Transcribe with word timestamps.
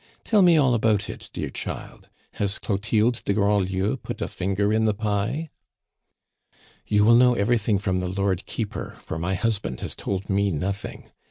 "Tell 0.23 0.41
me 0.41 0.57
all 0.57 0.73
about 0.73 1.11
it, 1.11 1.29
dear 1.31 1.51
child. 1.51 2.09
Has 2.31 2.57
Clotilde 2.57 3.21
de 3.23 3.35
Grandlieu 3.35 3.97
put 3.97 4.19
a 4.19 4.27
finger 4.27 4.73
in 4.73 4.85
the 4.85 4.95
pie?" 4.95 5.51
"You 6.87 7.05
will 7.05 7.13
know 7.13 7.35
everything 7.35 7.77
from 7.77 7.99
the 7.99 8.09
Lord 8.09 8.47
Keeper, 8.47 8.97
for 9.03 9.19
my 9.19 9.35
husband 9.35 9.81
has 9.81 9.93
told 9.93 10.27
me 10.27 10.49
nothing. 10.49 11.11